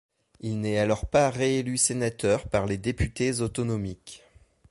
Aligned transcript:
Il 0.39 0.59
n'est 0.61 0.79
alors 0.79 1.05
pas 1.05 1.29
réélu 1.29 1.77
sénateur 1.77 2.49
par 2.49 2.65
les 2.65 2.79
députés 2.79 3.39
autonomiques. 3.41 4.23